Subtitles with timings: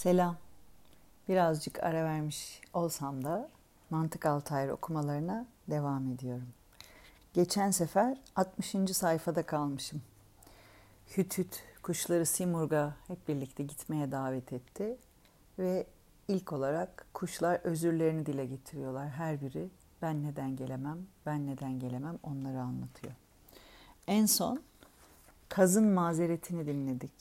[0.00, 0.36] Selam.
[1.28, 3.48] Birazcık ara vermiş olsam da
[3.90, 6.48] Mantık Altayr okumalarına devam ediyorum.
[7.32, 8.96] Geçen sefer 60.
[8.96, 10.02] sayfada kalmışım.
[11.16, 14.96] Hüt hüt kuşları Simurg'a hep birlikte gitmeye davet etti
[15.58, 15.86] ve
[16.28, 19.08] ilk olarak kuşlar özürlerini dile getiriyorlar.
[19.08, 19.68] Her biri
[20.02, 23.14] ben neden gelemem, ben neden gelemem onları anlatıyor.
[24.06, 24.62] En son
[25.48, 27.12] kazın mazeretini dinledik.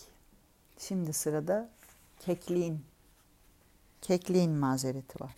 [0.77, 1.70] Şimdi sırada
[2.20, 2.86] kekliğin
[4.01, 5.36] kekliğin mazereti var.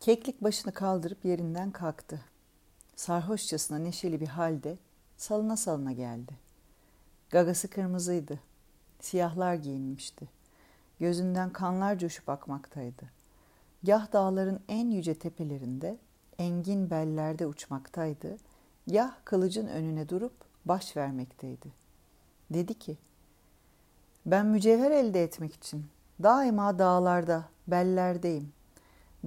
[0.00, 2.20] Keklik başını kaldırıp yerinden kalktı.
[2.96, 4.78] Sarhoşçasına neşeli bir halde
[5.16, 6.32] salına salına geldi.
[7.30, 8.40] Gagası kırmızıydı.
[9.00, 10.28] Siyahlar giyinmişti.
[11.00, 13.02] Gözünden kanlar coşup akmaktaydı.
[13.82, 15.98] Gah dağların en yüce tepelerinde,
[16.38, 18.36] engin bellerde uçmaktaydı,
[18.86, 21.85] gah kılıcın önüne durup baş vermekteydi.
[22.50, 22.96] Dedi ki,
[24.26, 25.86] ben mücevher elde etmek için
[26.22, 28.52] daima dağlarda, bellerdeyim.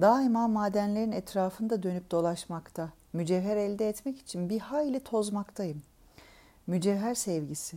[0.00, 5.82] Daima madenlerin etrafında dönüp dolaşmakta, mücevher elde etmek için bir hayli tozmaktayım.
[6.66, 7.76] Mücevher sevgisi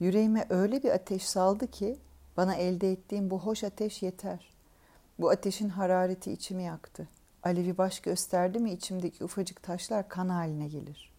[0.00, 1.98] yüreğime öyle bir ateş saldı ki
[2.36, 4.50] bana elde ettiğim bu hoş ateş yeter.
[5.18, 7.08] Bu ateşin harareti içimi yaktı.
[7.42, 11.12] Alevi baş gösterdi mi içimdeki ufacık taşlar kan haline gelir.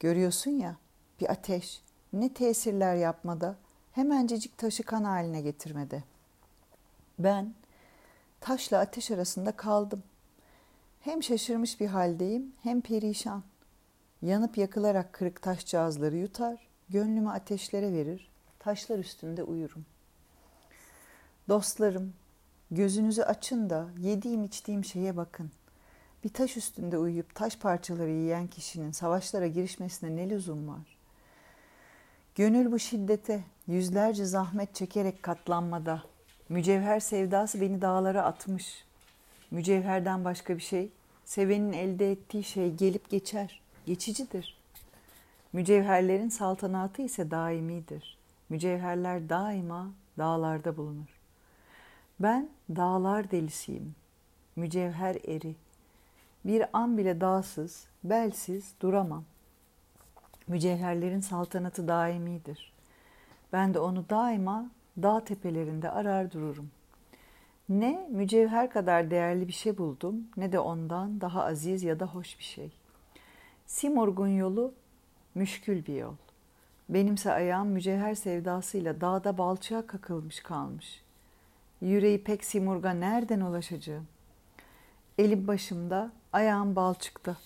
[0.00, 0.76] Görüyorsun ya
[1.20, 1.82] bir ateş
[2.20, 3.56] ne tesirler yapmada
[3.92, 6.02] hemencecik taşı kan haline getirmede.
[7.18, 7.54] Ben
[8.40, 10.02] taşla ateş arasında kaldım.
[11.00, 13.42] Hem şaşırmış bir haldeyim hem perişan.
[14.22, 19.86] Yanıp yakılarak kırık taşcağızları yutar, gönlümü ateşlere verir, taşlar üstünde uyurum.
[21.48, 22.14] Dostlarım,
[22.70, 25.50] gözünüzü açın da yediğim içtiğim şeye bakın.
[26.24, 30.98] Bir taş üstünde uyuyup taş parçaları yiyen kişinin savaşlara girişmesine ne lüzum var?
[32.34, 36.02] Gönül bu şiddete, yüzlerce zahmet çekerek katlanmada.
[36.48, 38.84] Mücevher sevdası beni dağlara atmış.
[39.50, 40.90] Mücevherden başka bir şey,
[41.24, 44.56] sevenin elde ettiği şey gelip geçer, geçicidir.
[45.52, 48.18] Mücevherlerin saltanatı ise daimidir.
[48.48, 51.20] Mücevherler daima dağlarda bulunur.
[52.20, 53.94] Ben dağlar delisiyim.
[54.56, 55.54] Mücevher eri.
[56.44, 59.24] Bir an bile dağsız, belsiz duramam.
[60.48, 62.72] Mücevherlerin saltanatı daimidir.
[63.52, 64.70] Ben de onu daima
[65.02, 66.70] dağ tepelerinde arar dururum.
[67.68, 72.38] Ne mücevher kadar değerli bir şey buldum ne de ondan daha aziz ya da hoş
[72.38, 72.72] bir şey.
[73.66, 74.74] Simorg'un yolu
[75.34, 76.14] müşkül bir yol.
[76.88, 81.02] Benimse ayağım mücevher sevdasıyla dağda balçığa kakılmış kalmış.
[81.80, 84.06] Yüreği pek Simurg'a nereden ulaşacağım?
[85.18, 87.36] Elim başımda, ayağım balçıkta.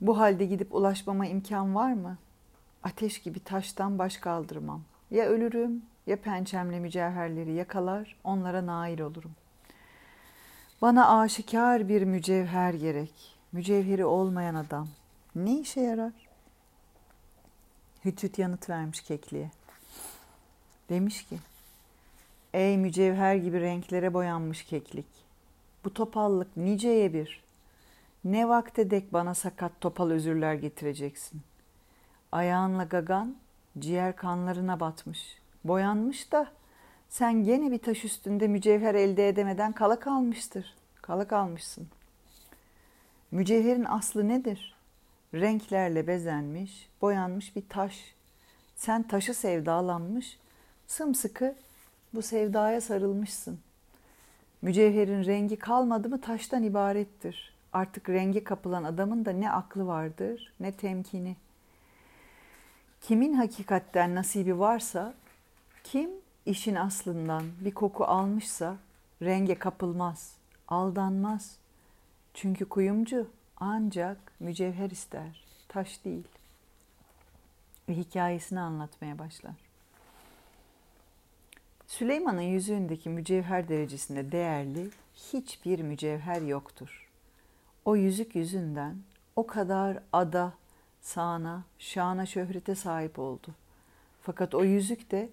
[0.00, 2.18] Bu halde gidip ulaşmama imkan var mı?
[2.82, 4.82] Ateş gibi taştan baş kaldırmam.
[5.10, 9.32] Ya ölürüm ya pençemle mücevherleri yakalar onlara nail olurum.
[10.82, 13.36] Bana aşikar bir mücevher gerek.
[13.52, 14.88] Mücevheri olmayan adam
[15.34, 16.12] ne işe yarar?
[18.04, 19.50] Hütüt yanıt vermiş kekliğe.
[20.88, 21.38] Demiş ki,
[22.54, 25.06] ey mücevher gibi renklere boyanmış keklik,
[25.84, 27.43] bu topallık niceye bir,
[28.24, 31.42] ne vakte dek bana sakat topal özürler getireceksin.
[32.32, 33.36] Ayağınla gagan
[33.78, 36.46] ciğer kanlarına batmış, boyanmış da
[37.08, 40.74] sen gene bir taş üstünde mücevher elde edemeden kala kalmıştır.
[41.02, 41.88] Kala kalmışsın.
[43.30, 44.74] Mücevherin aslı nedir?
[45.34, 48.14] Renklerle bezenmiş, boyanmış bir taş.
[48.76, 50.38] Sen taşı sevdalanmış,
[50.86, 51.54] sımsıkı
[52.14, 53.58] bu sevdaya sarılmışsın.
[54.62, 57.53] Mücevherin rengi kalmadı mı taştan ibarettir.
[57.74, 61.36] Artık rengi kapılan adamın da ne aklı vardır ne temkini.
[63.00, 65.14] Kimin hakikatten nasibi varsa,
[65.84, 66.10] kim
[66.46, 68.76] işin aslından bir koku almışsa
[69.22, 70.36] renge kapılmaz,
[70.68, 71.56] aldanmaz.
[72.34, 76.28] Çünkü kuyumcu ancak mücevher ister, taş değil.
[77.88, 79.54] Ve hikayesini anlatmaya başlar.
[81.86, 87.03] Süleyman'ın yüzüğündeki mücevher derecesinde değerli hiçbir mücevher yoktur.
[87.84, 88.96] O yüzük yüzünden
[89.36, 90.52] o kadar ada,
[91.00, 93.54] sana, şana, şöhrete sahip oldu.
[94.22, 95.28] Fakat o yüzük de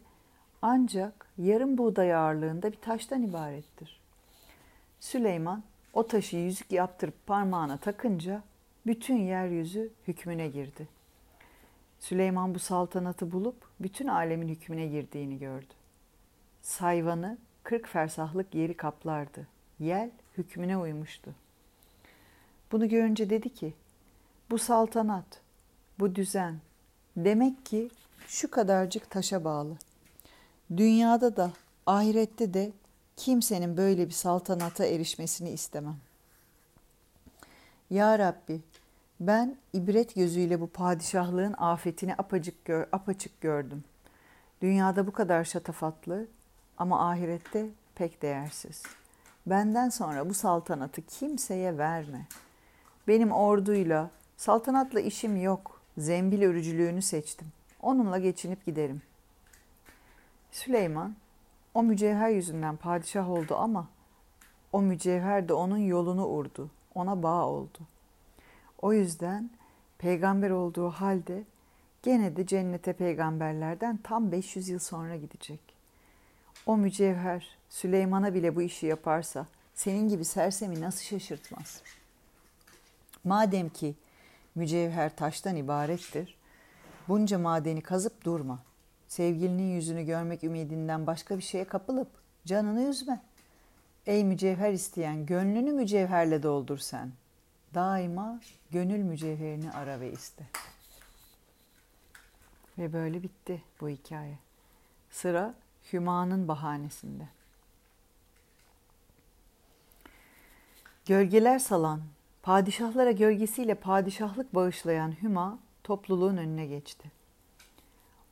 [0.61, 3.99] ancak yarım buğday ağırlığında bir taştan ibarettir.
[4.99, 5.63] Süleyman
[5.93, 8.43] o taşı yüzük yaptırıp parmağına takınca
[8.85, 10.87] bütün yeryüzü hükmüne girdi.
[11.99, 15.73] Süleyman bu saltanatı bulup bütün alemin hükmüne girdiğini gördü.
[16.61, 19.47] Sayvanı kırk fersahlık yeri kaplardı.
[19.79, 21.35] Yel hükmüne uymuştu.
[22.71, 23.73] Bunu görünce dedi ki,
[24.51, 25.41] bu saltanat,
[25.99, 26.59] bu düzen
[27.17, 27.89] demek ki
[28.27, 29.77] şu kadarcık taşa bağlı.
[30.77, 31.51] Dünyada da
[31.85, 32.71] ahirette de
[33.17, 35.97] kimsenin böyle bir saltanata erişmesini istemem.
[37.89, 38.61] Ya Rabbi
[39.19, 43.83] ben ibret gözüyle bu padişahlığın afetini apacık gör, apaçık gördüm.
[44.61, 46.27] Dünyada bu kadar şatafatlı
[46.77, 48.83] ama ahirette pek değersiz.
[49.45, 52.27] Benden sonra bu saltanatı kimseye verme.
[53.07, 55.81] Benim orduyla, saltanatla işim yok.
[55.97, 57.47] Zembil örücülüğünü seçtim.
[57.81, 59.01] Onunla geçinip giderim.
[60.51, 61.15] Süleyman,
[61.73, 63.87] o mücevher yüzünden padişah oldu ama
[64.73, 66.69] o mücevher de onun yolunu urdu.
[66.95, 67.79] Ona bağ oldu.
[68.81, 69.49] O yüzden
[69.97, 71.43] peygamber olduğu halde
[72.03, 75.59] gene de cennete peygamberlerden tam 500 yıl sonra gidecek.
[76.65, 81.81] O mücevher Süleyman'a bile bu işi yaparsa senin gibi sersemi nasıl şaşırtmaz?
[83.23, 83.95] Madem ki
[84.55, 86.37] mücevher taştan ibarettir,
[87.07, 88.59] bunca madeni kazıp durma.
[89.07, 92.07] Sevgilinin yüzünü görmek ümidinden başka bir şeye kapılıp
[92.45, 93.21] canını üzme.
[94.05, 97.11] Ey mücevher isteyen gönlünü mücevherle doldur sen.
[97.73, 98.39] Daima
[98.71, 100.43] gönül mücevherini ara ve iste.
[102.77, 104.39] Ve böyle bitti bu hikaye.
[105.09, 105.53] Sıra
[105.93, 107.27] Hüma'nın bahanesinde.
[111.05, 112.01] Gölgeler salan,
[112.43, 117.11] padişahlara gölgesiyle padişahlık bağışlayan Hüma topluluğun önüne geçti.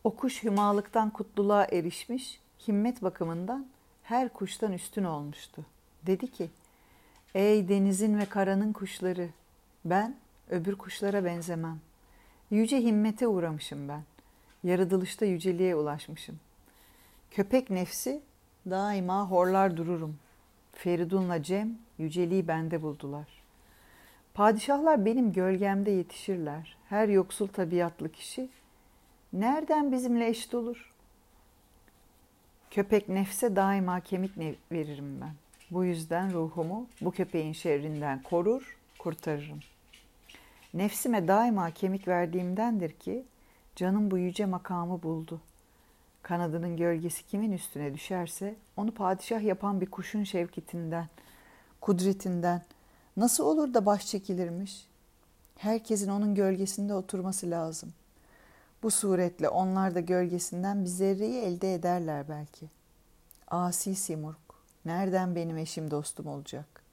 [0.04, 3.68] O kuş hümalıktan kutluluğa erişmiş, himmet bakımından
[4.04, 5.66] her kuştan üstün olmuştu.
[6.06, 6.50] Dedi ki,
[7.36, 9.30] Ey denizin ve karanın kuşları,
[9.86, 10.16] ben
[10.50, 11.80] öbür kuşlara benzemem.
[12.52, 14.04] Yüce himmete uğramışım ben.
[14.64, 16.40] Yaratılışta yüceliğe ulaşmışım.
[17.32, 18.22] Köpek nefsi
[18.70, 20.18] daima horlar dururum.
[20.74, 23.39] Feridun'la Cem yüceliği bende buldular.
[24.40, 26.78] Padişahlar benim gölgemde yetişirler.
[26.90, 28.50] Her yoksul tabiatlı kişi
[29.34, 30.94] nereden bizimle eşit olur?
[32.72, 34.38] Köpek nefse daima kemik
[34.72, 35.34] veririm ben.
[35.72, 39.60] Bu yüzden ruhumu bu köpeğin şerrinden korur, kurtarırım.
[40.74, 43.26] Nefsime daima kemik verdiğimdendir ki
[43.76, 45.42] canım bu yüce makamı buldu.
[46.22, 51.08] Kanadının gölgesi kimin üstüne düşerse onu padişah yapan bir kuşun şevketinden,
[51.82, 52.62] kudretinden
[53.20, 54.88] nasıl olur da baş çekilirmiş?
[55.58, 57.94] Herkesin onun gölgesinde oturması lazım.
[58.84, 62.70] Bu suretle onlar da gölgesinden bir zerreyi elde ederler belki.
[63.48, 64.36] Asi Simurg,
[64.86, 66.84] nereden benim eşim dostum olacak?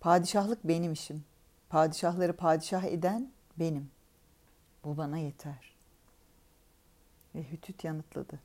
[0.00, 1.24] Padişahlık benim işim.
[1.68, 3.90] Padişahları padişah eden benim.
[4.84, 5.76] Bu bana yeter.
[7.34, 8.40] Ve Hütüt yanıtladı.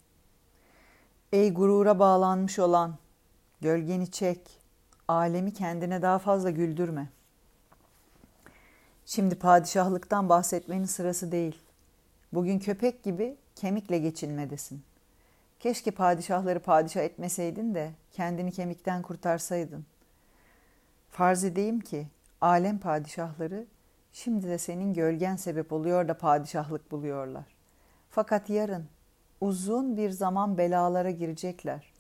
[1.32, 2.96] Ey gurura bağlanmış olan,
[3.62, 4.61] gölgeni çek,
[5.12, 7.10] alemi kendine daha fazla güldürme.
[9.06, 11.62] Şimdi padişahlıktan bahsetmenin sırası değil.
[12.34, 14.84] Bugün köpek gibi kemikle geçinmedesin.
[15.60, 19.86] Keşke padişahları padişah etmeseydin de kendini kemikten kurtarsaydın.
[21.10, 22.08] Farz edeyim ki
[22.42, 23.66] alem padişahları
[24.14, 27.46] şimdi de senin gölgen sebep oluyor da padişahlık buluyorlar.
[28.10, 28.86] Fakat yarın
[29.42, 31.94] uzun bir zaman belalara girecekler.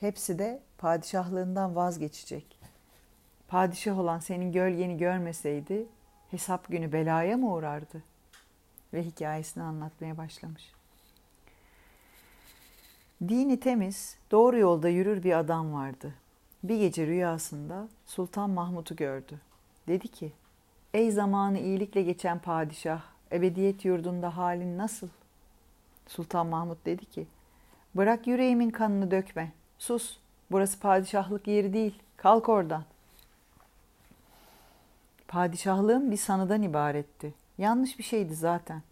[0.00, 2.58] Hepsi de padişahlığından vazgeçecek.
[3.48, 5.86] Padişah olan senin gölgeni görmeseydi
[6.30, 8.02] hesap günü belaya mı uğrardı?
[8.94, 10.72] Ve hikayesini anlatmaya başlamış.
[13.28, 16.14] Dini temiz, doğru yolda yürür bir adam vardı.
[16.62, 19.40] Bir gece rüyasında Sultan Mahmut'u gördü.
[19.88, 20.32] Dedi ki,
[20.94, 25.08] ey zamanı iyilikle geçen padişah, ebediyet yurdunda halin nasıl?
[26.06, 27.26] Sultan Mahmut dedi ki,
[27.94, 30.19] bırak yüreğimin kanını dökme, sus,
[30.50, 32.84] burası padişahlık yeri değil, kalk oradan.
[35.28, 37.34] Padişahlığım bir sanıdan ibaretti.
[37.58, 38.82] Yanlış bir şeydi zaten.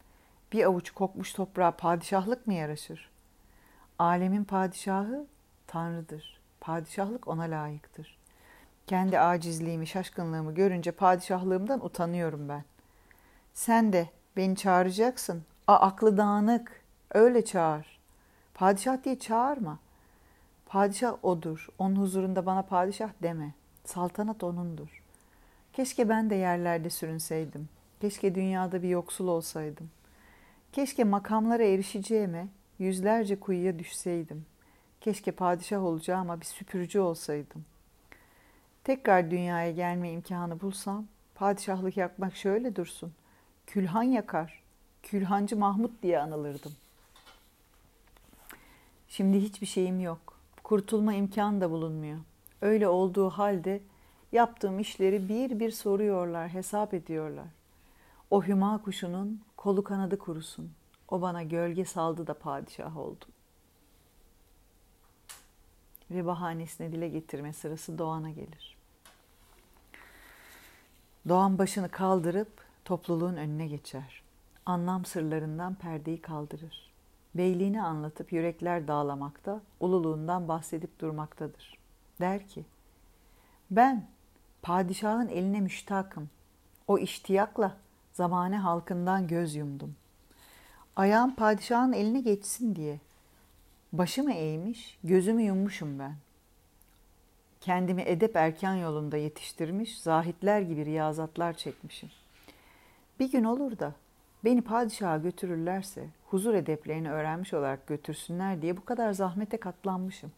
[0.52, 3.10] Bir avuç kokmuş toprağa padişahlık mı yaraşır?
[3.98, 5.26] Alemin padişahı
[5.66, 6.40] Tanrı'dır.
[6.60, 8.18] Padişahlık ona layıktır.
[8.86, 12.64] Kendi acizliğimi, şaşkınlığımı görünce padişahlığımdan utanıyorum ben.
[13.54, 15.42] Sen de beni çağıracaksın.
[15.66, 16.82] A aklı dağınık.
[17.14, 17.98] Öyle çağır.
[18.54, 19.78] Padişah diye çağırma.
[20.68, 21.68] Padişah odur.
[21.78, 23.52] Onun huzurunda bana padişah deme.
[23.84, 25.02] Saltanat onundur.
[25.72, 27.68] Keşke ben de yerlerde sürünseydim.
[28.00, 29.90] Keşke dünyada bir yoksul olsaydım.
[30.72, 32.48] Keşke makamlara erişeceğime
[32.78, 34.46] yüzlerce kuyuya düşseydim.
[35.00, 37.64] Keşke padişah olacağıma bir süpürücü olsaydım.
[38.84, 43.12] Tekrar dünyaya gelme imkanı bulsam, padişahlık yakmak şöyle dursun.
[43.66, 44.62] Külhan yakar,
[45.02, 46.72] Külhancı Mahmut diye anılırdım.
[49.08, 50.37] Şimdi hiçbir şeyim yok.
[50.68, 52.18] Kurtulma imkanı da bulunmuyor.
[52.62, 53.80] Öyle olduğu halde
[54.32, 57.46] yaptığım işleri bir bir soruyorlar, hesap ediyorlar.
[58.30, 60.72] O hüma kuşunun kolu kanadı kurusun.
[61.08, 63.28] O bana gölge saldı da padişah oldum.
[66.10, 68.76] Ve bahanesine dile getirme sırası Doğan'a gelir.
[71.28, 74.22] Doğan başını kaldırıp topluluğun önüne geçer.
[74.66, 76.87] Anlam sırlarından perdeyi kaldırır.
[77.38, 81.78] Beyliğini anlatıp yürekler dağlamakta, ululuğundan bahsedip durmaktadır.
[82.20, 82.64] Der ki,
[83.70, 84.06] ben
[84.62, 86.30] padişahın eline müştakım.
[86.88, 87.76] O iştiyakla
[88.12, 89.94] zamane halkından göz yumdum.
[90.96, 93.00] Ayağım padişahın eline geçsin diye.
[93.92, 96.14] Başımı eğmiş, gözümü yummuşum ben.
[97.60, 102.10] Kendimi edep erken yolunda yetiştirmiş, zahitler gibi riyazatlar çekmişim.
[103.20, 103.92] Bir gün olur da
[104.44, 110.32] beni padişaha götürürlerse huzur edeplerini öğrenmiş olarak götürsünler diye bu kadar zahmete katlanmışım.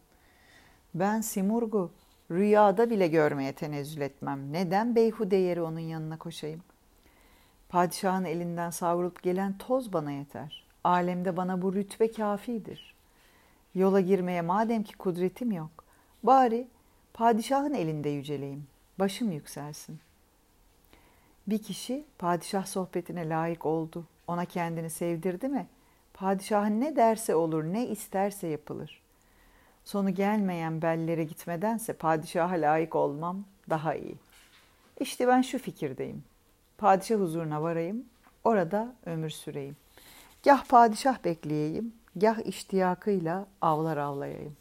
[0.93, 1.91] Ben Simurg'u
[2.31, 4.53] rüyada bile görmeye tenezzül etmem.
[4.53, 6.61] Neden beyhude yeri onun yanına koşayım?
[7.69, 10.65] Padişahın elinden savrulup gelen toz bana yeter.
[10.83, 12.95] Alemde bana bu rütbe kafidir.
[13.75, 15.69] Yola girmeye madem ki kudretim yok,
[16.23, 16.67] bari
[17.13, 18.67] padişahın elinde yüceleyim,
[18.99, 19.99] başım yükselsin.
[21.47, 25.67] Bir kişi padişah sohbetine layık oldu, ona kendini sevdirdi mi,
[26.21, 29.01] padişahın ne derse olur, ne isterse yapılır.
[29.85, 34.15] Sonu gelmeyen bellere gitmedense padişaha layık olmam daha iyi.
[34.99, 36.23] İşte ben şu fikirdeyim.
[36.77, 38.05] Padişah huzuruna varayım,
[38.43, 39.75] orada ömür süreyim.
[40.43, 44.55] Gah padişah bekleyeyim, gah iştiyakıyla avlar avlayayım.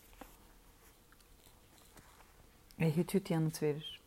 [2.81, 4.01] Ve Hütüt yanıt verir.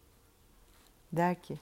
[1.12, 1.60] Der ki,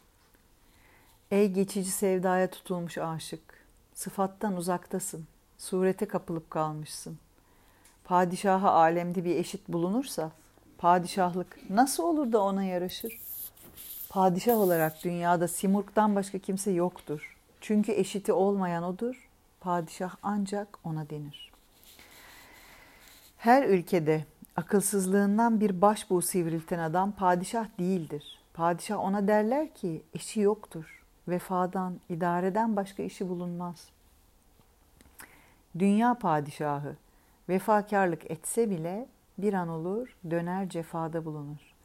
[1.31, 5.27] Ey geçici sevdaya tutulmuş aşık, sıfattan uzaktasın,
[5.61, 7.17] surete kapılıp kalmışsın.
[8.03, 10.31] Padişaha alemde bir eşit bulunursa,
[10.77, 13.19] padişahlık nasıl olur da ona yaraşır?
[14.09, 17.37] Padişah olarak dünyada Simurg'dan başka kimse yoktur.
[17.61, 21.51] Çünkü eşiti olmayan odur, padişah ancak ona denir.
[23.37, 24.25] Her ülkede
[24.55, 28.39] akılsızlığından bir başbuğ sivrilten adam padişah değildir.
[28.53, 31.03] Padişah ona derler ki eşi yoktur.
[31.27, 33.89] Vefadan, idareden başka işi bulunmaz.
[35.79, 36.95] Dünya padişahı
[37.49, 41.75] vefakarlık etse bile bir an olur döner cefada bulunur.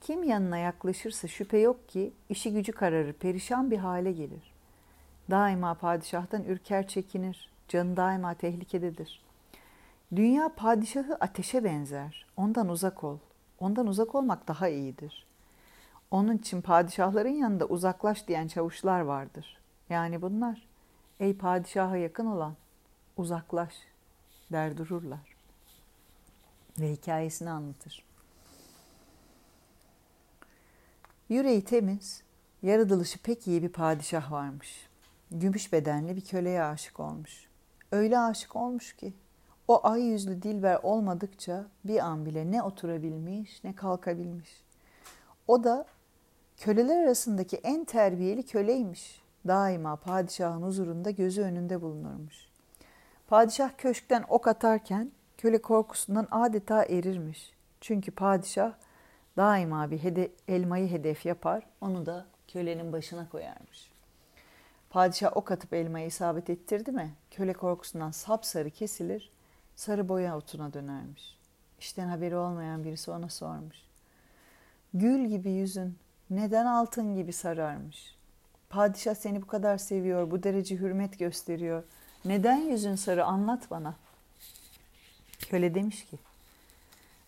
[0.00, 4.52] Kim yanına yaklaşırsa şüphe yok ki işi gücü kararır, perişan bir hale gelir.
[5.30, 9.22] Daima padişahtan ürker çekinir, canı daima tehlikededir.
[10.16, 13.18] Dünya padişahı ateşe benzer, ondan uzak ol.
[13.60, 15.26] Ondan uzak olmak daha iyidir.
[16.10, 19.58] Onun için padişahların yanında uzaklaş diyen çavuşlar vardır.
[19.90, 20.68] Yani bunlar,
[21.20, 22.54] ey padişaha yakın olan,
[23.22, 23.74] uzaklaş
[24.52, 25.36] der dururlar.
[26.80, 28.04] Ve hikayesini anlatır.
[31.28, 32.22] Yüreği temiz,
[32.62, 34.88] yaratılışı pek iyi bir padişah varmış.
[35.30, 37.48] Gümüş bedenli bir köleye aşık olmuş.
[37.92, 39.12] Öyle aşık olmuş ki
[39.68, 44.62] o ay yüzlü dilber olmadıkça bir an bile ne oturabilmiş ne kalkabilmiş.
[45.48, 45.86] O da
[46.56, 49.22] köleler arasındaki en terbiyeli köleymiş.
[49.46, 52.51] Daima padişahın huzurunda gözü önünde bulunurmuş.
[53.32, 57.52] Padişah köşkten ok atarken köle korkusundan adeta erirmiş.
[57.80, 58.72] Çünkü padişah
[59.36, 63.90] daima bir hede elmayı hedef yapar, onu da kölenin başına koyarmış.
[64.90, 69.30] Padişah ok atıp elmayı isabet ettirdi mi, köle korkusundan sapsarı kesilir,
[69.74, 71.38] sarı boya otuna dönermiş.
[71.78, 73.76] İşten haberi olmayan birisi ona sormuş.
[74.94, 75.98] Gül gibi yüzün
[76.30, 78.16] neden altın gibi sararmış?
[78.70, 81.82] Padişah seni bu kadar seviyor, bu derece hürmet gösteriyor.
[82.24, 83.94] Neden yüzün sarı anlat bana.
[85.38, 86.16] Köle demiş ki,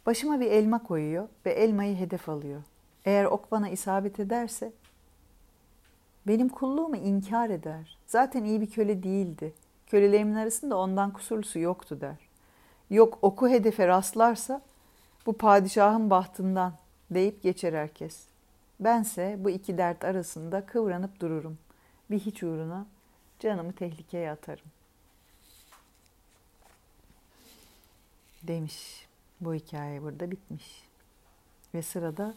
[0.07, 2.63] başıma bir elma koyuyor ve elmayı hedef alıyor.
[3.05, 4.73] Eğer ok bana isabet ederse
[6.27, 7.99] benim kulluğumu inkar eder.
[8.07, 9.53] Zaten iyi bir köle değildi.
[9.87, 12.17] Kölelerimin arasında ondan kusurlusu yoktu der.
[12.91, 14.61] Yok oku hedefe rastlarsa
[15.27, 16.73] bu padişahın bahtından
[17.11, 18.25] deyip geçer herkes.
[18.81, 21.59] Bense bu iki dert arasında kıvranıp dururum.
[22.11, 22.87] Bir hiç uğruna
[23.39, 24.74] canımı tehlikeye atarım.
[28.49, 29.07] Demiş.
[29.41, 30.83] Bu hikaye burada bitmiş.
[31.75, 32.35] Ve sırada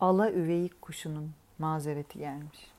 [0.00, 2.70] ala üveyik kuşunun mazereti gelmiş.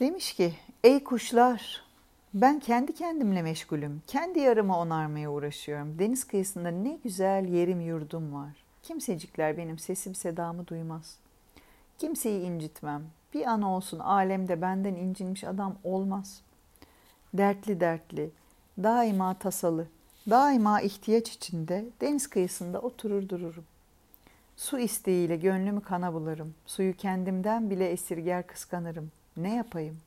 [0.00, 1.82] Demiş ki, ey kuşlar
[2.34, 4.02] ben kendi kendimle meşgulüm.
[4.06, 5.98] Kendi yarımı onarmaya uğraşıyorum.
[5.98, 8.50] Deniz kıyısında ne güzel yerim yurdum var.
[8.82, 11.18] Kimsecikler benim sesim sedamı duymaz.
[11.98, 13.02] Kimseyi incitmem.
[13.34, 16.42] Bir an olsun alemde benden incinmiş adam olmaz.
[17.34, 18.30] Dertli dertli,
[18.82, 19.86] daima tasalı,
[20.30, 23.64] daima ihtiyaç içinde deniz kıyısında oturur dururum.
[24.56, 26.54] Su isteğiyle gönlümü kana bularım.
[26.66, 29.10] Suyu kendimden bile esirger kıskanırım.
[29.36, 29.98] Ne yapayım?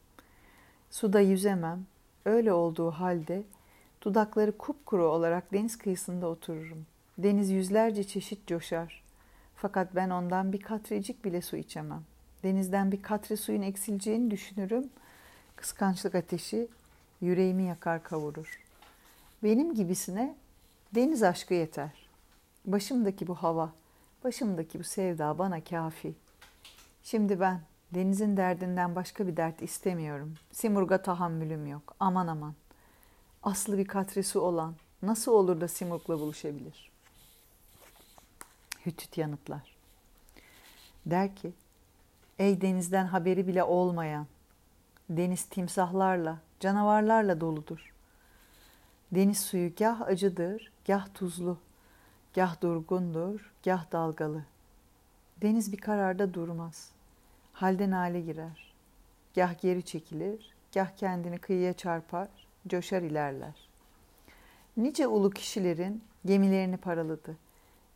[0.92, 1.86] Suda yüzemem.
[2.26, 3.44] Öyle olduğu halde
[4.02, 6.86] dudakları kupkuru olarak deniz kıyısında otururum.
[7.18, 9.04] Deniz yüzlerce çeşit coşar.
[9.56, 12.04] Fakat ben ondan bir katrecik bile su içemem.
[12.44, 14.90] Denizden bir katre suyun eksileceğini düşünürüm.
[15.56, 16.68] Kıskançlık ateşi
[17.22, 18.61] yüreğimi yakar kavurur.
[19.44, 20.36] Benim gibisine
[20.96, 21.92] deniz aşkı yeter.
[22.66, 23.74] Başımdaki bu hava,
[24.24, 26.14] başımdaki bu sevda bana kafi.
[27.04, 30.34] Şimdi ben denizin derdinden başka bir dert istemiyorum.
[30.52, 31.96] Simurga tahammülüm yok.
[32.00, 32.54] Aman aman.
[33.44, 36.92] Aslı bir katresi olan nasıl olur da Simurg'la buluşabilir?
[38.86, 39.76] Hütüt yanıtlar.
[41.06, 41.54] Der ki,
[42.40, 44.28] ey denizden haberi bile olmayan,
[45.10, 47.91] deniz timsahlarla, canavarlarla doludur.
[49.12, 51.58] Deniz suyu gah acıdır, gah tuzlu,
[52.34, 54.44] gah durgundur, gah dalgalı.
[55.42, 56.92] Deniz bir kararda durmaz.
[57.54, 58.74] Halden hale girer.
[59.36, 62.28] Gah geri çekilir, gah kendini kıyıya çarpar,
[62.68, 63.70] coşar ilerler.
[64.78, 67.38] Nice ulu kişilerin gemilerini paraladı.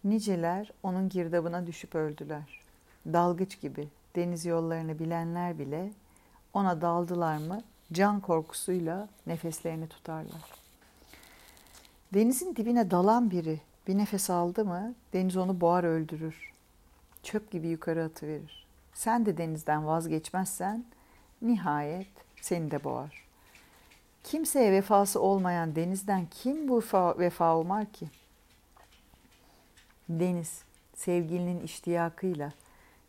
[0.03, 2.61] Niceler onun girdabına düşüp öldüler.
[3.05, 5.91] Dalgıç gibi deniz yollarını bilenler bile
[6.53, 7.61] ona daldılar mı
[7.93, 10.64] can korkusuyla nefeslerini tutarlar.
[12.13, 16.51] Denizin dibine dalan biri bir nefes aldı mı deniz onu boğar öldürür.
[17.23, 18.67] Çöp gibi yukarı atıverir.
[18.93, 20.85] Sen de denizden vazgeçmezsen
[21.41, 22.07] nihayet
[22.41, 23.25] seni de boğar.
[24.23, 28.09] Kimseye vefası olmayan denizden kim bu vefa, vefa umar ki?
[30.09, 32.53] Deniz sevgilinin iştiyakıyla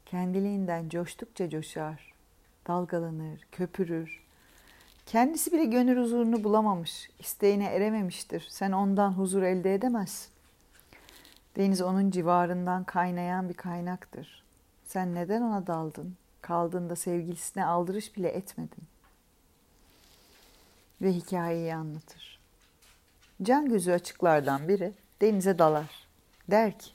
[0.07, 2.12] kendiliğinden coştukça coşar,
[2.67, 4.25] dalgalanır, köpürür.
[5.06, 8.46] Kendisi bile gönül huzurunu bulamamış, isteğine erememiştir.
[8.50, 10.30] Sen ondan huzur elde edemezsin.
[11.56, 14.44] Deniz onun civarından kaynayan bir kaynaktır.
[14.86, 16.16] Sen neden ona daldın?
[16.40, 18.84] Kaldın da sevgilisine aldırış bile etmedin.
[21.02, 22.40] Ve hikayeyi anlatır.
[23.42, 26.06] Can gözü açıklardan biri denize dalar.
[26.50, 26.90] Der ki,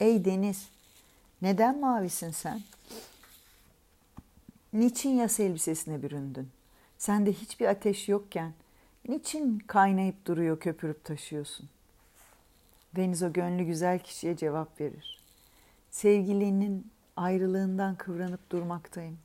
[0.00, 0.68] ey deniz
[1.42, 2.60] neden mavisin sen?
[4.72, 6.48] Niçin yas elbisesine büründün?
[6.98, 8.52] Sende hiçbir ateş yokken
[9.08, 11.68] niçin kaynayıp duruyor köpürüp taşıyorsun?
[12.96, 15.20] Deniz o gönlü güzel kişiye cevap verir.
[15.90, 19.18] Sevgilinin ayrılığından kıvranıp durmaktayım.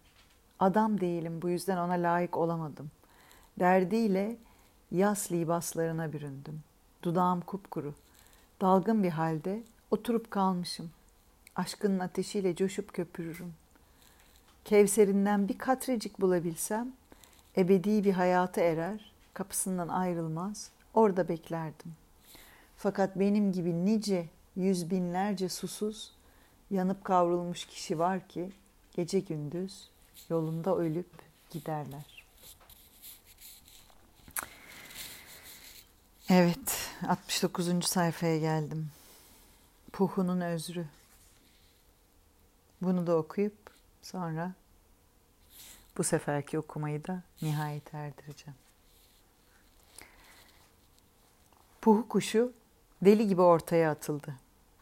[0.59, 2.91] Adam değilim bu yüzden ona layık olamadım.
[3.59, 4.37] Derdiyle
[4.91, 6.59] yas libaslarına büründüm.
[7.03, 7.93] Dudağım kupkuru.
[8.61, 10.91] Dalgın bir halde oturup kalmışım.
[11.55, 13.53] Aşkının ateşiyle coşup köpürürüm.
[14.65, 16.91] Kevserinden bir katrecik bulabilsem
[17.59, 21.95] ebedi bir hayata erer, kapısından ayrılmaz, orada beklerdim.
[22.77, 26.13] Fakat benim gibi nice yüz binlerce susuz,
[26.71, 28.51] yanıp kavrulmuş kişi var ki
[28.95, 29.89] gece gündüz
[30.29, 31.09] yolunda ölüp
[31.49, 32.25] giderler.
[36.29, 37.85] Evet, 69.
[37.85, 38.91] sayfaya geldim.
[39.91, 40.85] Puhu'nun özrü.
[42.81, 43.57] Bunu da okuyup
[44.01, 44.53] sonra
[45.97, 48.57] bu seferki okumayı da nihayet erdireceğim.
[51.81, 52.53] Puhu kuşu
[53.01, 54.35] deli gibi ortaya atıldı.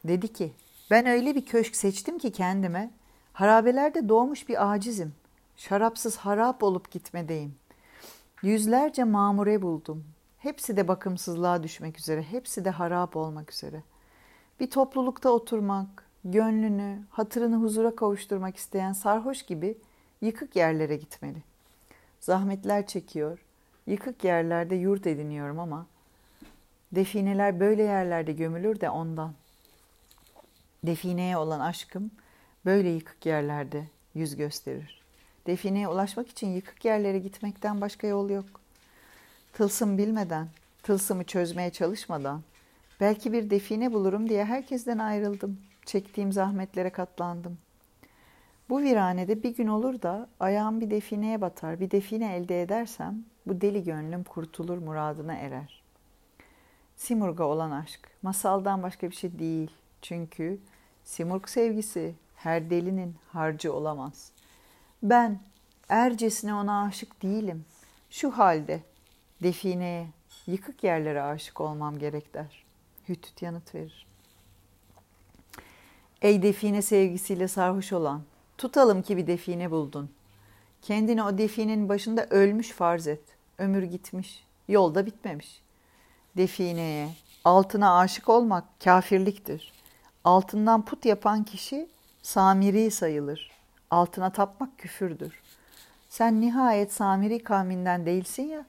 [0.04, 0.54] Dedi ki,
[0.92, 2.92] ben öyle bir köşk seçtim ki kendime,
[3.34, 5.14] harabelerde doğmuş bir acizim.
[5.58, 7.56] Şarapsız harap olup gitmedeyim.
[8.42, 10.06] Yüzlerce mamure buldum.
[10.40, 13.84] Hepsi de bakımsızlığa düşmek üzere, hepsi de harap olmak üzere.
[14.60, 19.78] Bir toplulukta oturmak, gönlünü, hatırını huzura kavuşturmak isteyen sarhoş gibi
[20.22, 21.44] yıkık yerlere gitmeli.
[22.20, 23.40] Zahmetler çekiyor,
[23.88, 25.88] yıkık yerlerde yurt ediniyorum ama
[26.92, 29.34] defineler böyle yerlerde gömülür de ondan.
[30.84, 32.12] Defineye olan aşkım
[32.66, 33.84] böyle yıkık yerlerde
[34.16, 35.02] yüz gösterir.
[35.48, 38.46] Defineye ulaşmak için yıkık yerlere gitmekten başka yol yok.
[39.54, 40.48] Tılsım bilmeden,
[40.84, 42.44] tılsımı çözmeye çalışmadan,
[43.00, 45.62] belki bir define bulurum diye herkesten ayrıldım.
[45.86, 47.58] Çektiğim zahmetlere katlandım.
[48.70, 53.62] Bu viranede bir gün olur da ayağım bir defineye batar, bir define elde edersem bu
[53.62, 55.84] deli gönlüm kurtulur muradına erer.
[56.96, 59.72] Simurg'a olan aşk masaldan başka bir şey değil.
[60.02, 60.60] Çünkü
[61.04, 64.32] Simurg sevgisi her delinin harcı olamaz.
[65.04, 65.40] Ben
[65.90, 67.66] ercesine ona aşık değilim.
[68.10, 68.82] Şu halde
[69.44, 70.08] defineye,
[70.48, 72.66] yıkık yerlere aşık olmam gerek der.
[73.10, 74.08] Hütüt yanıt verir.
[76.22, 78.22] Ey define sevgisiyle sarhoş olan,
[78.58, 80.10] tutalım ki bir define buldun.
[80.82, 83.24] Kendini o definin başında ölmüş farz et.
[83.58, 85.62] Ömür gitmiş, yolda bitmemiş.
[86.38, 87.10] Defineye,
[87.46, 89.74] altına aşık olmak kafirliktir.
[90.24, 91.90] Altından put yapan kişi
[92.22, 93.52] samiri sayılır.
[93.92, 95.42] Altına tapmak küfürdür.
[96.10, 98.66] Sen nihayet Samiri kavminden değilsin ya.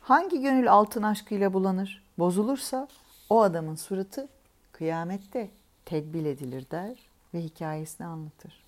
[0.00, 2.88] Hangi gönül altın aşkıyla bulanır, bozulursa
[3.30, 4.28] o adamın suratı
[4.72, 5.50] kıyamette
[5.84, 6.96] tedbil edilir der
[7.34, 8.65] ve hikayesini anlatır.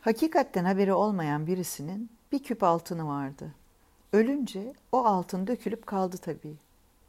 [0.00, 3.54] Hakikatten haberi olmayan birisinin bir küp altını vardı.
[4.12, 6.56] Ölünce o altın dökülüp kaldı tabii.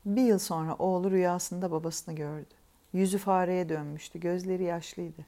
[0.06, 2.54] Bir yıl sonra oğlu rüyasında babasını gördü.
[2.94, 5.26] Yüzü fareye dönmüştü, gözleri yaşlıydı.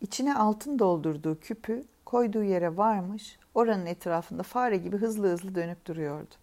[0.00, 6.34] İçine altın doldurduğu küpü koyduğu yere varmış, oranın etrafında fare gibi hızlı hızlı dönüp duruyordu.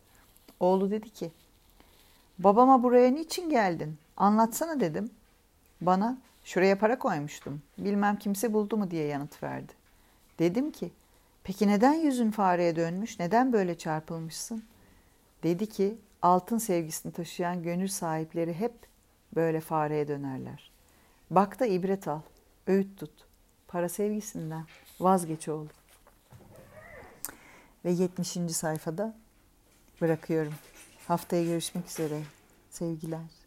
[0.59, 1.31] Oğlu dedi ki,
[2.39, 3.97] babama buraya niçin geldin?
[4.17, 5.09] Anlatsana dedim.
[5.81, 9.78] Bana, şuraya para koymuştum, bilmem kimse buldu mu diye yanıt verdi.
[10.39, 10.91] Dedim ki,
[11.43, 14.63] peki neden yüzün fareye dönmüş, neden böyle çarpılmışsın?
[15.43, 18.73] Dedi ki, altın sevgisini taşıyan gönül sahipleri hep
[19.35, 20.71] böyle fareye dönerler.
[21.29, 22.21] Bak da ibret al,
[22.67, 23.27] öğüt tut.
[23.67, 24.65] Para sevgisinden
[24.99, 25.69] vazgeç oğlum.
[27.85, 28.27] Ve 70.
[28.51, 29.17] sayfada
[30.01, 30.53] bırakıyorum.
[31.07, 32.21] Haftaya görüşmek üzere.
[32.69, 33.38] Sevgiler.